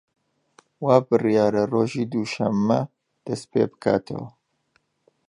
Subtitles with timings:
[0.83, 2.79] وا بریارە ڕۆژی دووشەممە
[3.25, 4.27] دەست پێ بکاتەوە